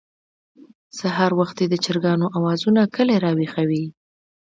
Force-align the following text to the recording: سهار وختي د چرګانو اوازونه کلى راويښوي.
سهار 0.99 1.31
وختي 1.39 1.65
د 1.69 1.75
چرګانو 1.83 2.27
اوازونه 2.37 2.81
کلى 2.95 3.15
راويښوي. 3.25 3.85